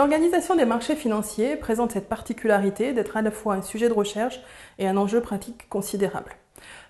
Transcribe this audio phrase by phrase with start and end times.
[0.00, 4.40] l'organisation des marchés financiers présente cette particularité d'être à la fois un sujet de recherche
[4.78, 6.36] et un enjeu pratique considérable.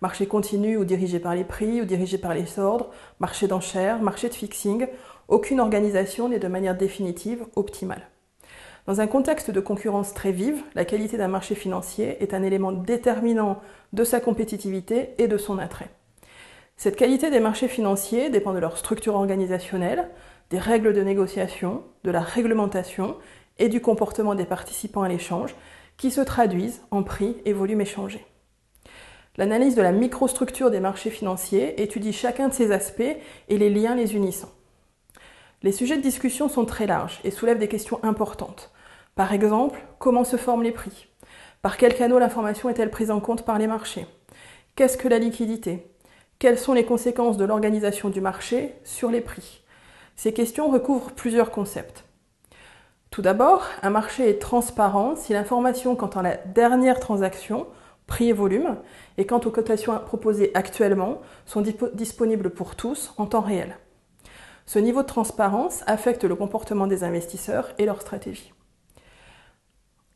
[0.00, 4.28] Marché continu ou dirigé par les prix ou dirigé par les ordres, marché d'enchères, marché
[4.28, 4.88] de fixing,
[5.28, 8.08] aucune organisation n'est de manière définitive optimale.
[8.86, 12.72] Dans un contexte de concurrence très vive, la qualité d'un marché financier est un élément
[12.72, 13.60] déterminant
[13.92, 15.90] de sa compétitivité et de son attrait.
[16.76, 20.10] Cette qualité des marchés financiers dépend de leur structure organisationnelle,
[20.50, 23.16] des règles de négociation, de la réglementation
[23.58, 25.54] et du comportement des participants à l'échange
[25.96, 28.24] qui se traduisent en prix et volume échangés.
[29.36, 33.02] L'analyse de la microstructure des marchés financiers étudie chacun de ces aspects
[33.48, 34.50] et les liens les unissant.
[35.62, 38.72] Les sujets de discussion sont très larges et soulèvent des questions importantes.
[39.14, 41.08] Par exemple, comment se forment les prix?
[41.60, 44.06] Par quels canaux l'information est-elle prise en compte par les marchés?
[44.74, 45.90] Qu'est-ce que la liquidité?
[46.38, 49.62] Quelles sont les conséquences de l'organisation du marché sur les prix?
[50.16, 52.04] Ces questions recouvrent plusieurs concepts.
[53.10, 57.66] Tout d'abord, un marché est transparent si l'information quant à la dernière transaction,
[58.06, 58.76] prix et volume,
[59.18, 63.76] et quant aux cotations proposées actuellement sont disponibles pour tous en temps réel.
[64.64, 68.52] Ce niveau de transparence affecte le comportement des investisseurs et leur stratégie.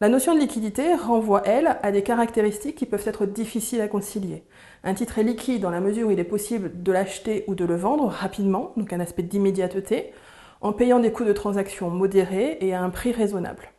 [0.03, 4.45] La notion de liquidité renvoie, elle, à des caractéristiques qui peuvent être difficiles à concilier.
[4.83, 7.67] Un titre est liquide dans la mesure où il est possible de l'acheter ou de
[7.67, 10.15] le vendre rapidement, donc un aspect d'immédiateté,
[10.63, 13.73] en payant des coûts de transaction modérés et à un prix raisonnable.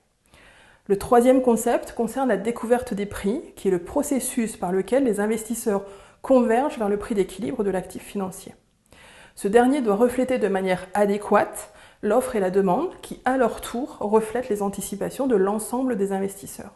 [0.86, 5.22] Le troisième concept concerne la découverte des prix, qui est le processus par lequel les
[5.22, 5.86] investisseurs
[6.22, 8.54] convergent vers le prix d'équilibre de l'actif financier.
[9.34, 13.98] Ce dernier doit refléter de manière adéquate l'offre et la demande qui, à leur tour,
[14.00, 16.72] reflètent les anticipations de l'ensemble des investisseurs.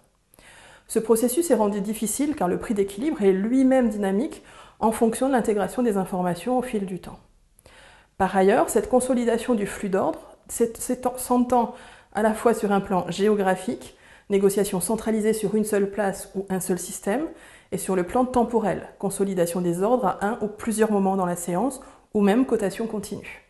[0.88, 4.44] Ce processus est rendu difficile car le prix d'équilibre est lui-même dynamique
[4.80, 7.20] en fonction de l'intégration des informations au fil du temps.
[8.18, 10.20] Par ailleurs, cette consolidation du flux d'ordre
[11.18, 11.74] s'entend
[12.14, 13.98] à la fois sur un plan géographique,
[14.30, 17.26] négociation centralisée sur une seule place ou un seul système,
[17.72, 21.36] et sur le plan temporel, consolidation des ordres à un ou plusieurs moments dans la
[21.36, 21.82] séance,
[22.14, 23.45] ou même cotation continue.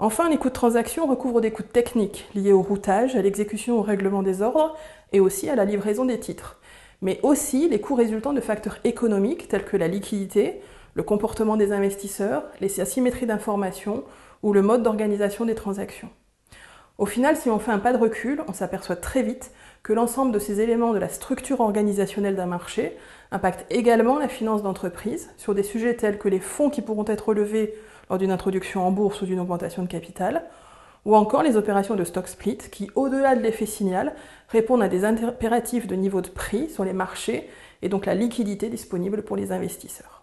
[0.00, 3.82] Enfin, les coûts de transaction recouvrent des coûts techniques liés au routage, à l'exécution au
[3.82, 4.76] règlement des ordres
[5.12, 6.60] et aussi à la livraison des titres,
[7.02, 10.60] mais aussi les coûts résultant de facteurs économiques tels que la liquidité,
[10.94, 14.04] le comportement des investisseurs, les asymétries d'information
[14.44, 16.10] ou le mode d'organisation des transactions.
[16.96, 20.32] Au final, si on fait un pas de recul, on s'aperçoit très vite que l'ensemble
[20.32, 22.96] de ces éléments de la structure organisationnelle d'un marché
[23.30, 27.28] impactent également la finance d'entreprise sur des sujets tels que les fonds qui pourront être
[27.28, 27.74] relevés
[28.08, 30.44] lors d'une introduction en bourse ou d'une augmentation de capital,
[31.04, 34.14] ou encore les opérations de stock split qui, au-delà de l'effet signal,
[34.48, 37.48] répondent à des impératifs de niveau de prix sur les marchés
[37.82, 40.17] et donc la liquidité disponible pour les investisseurs.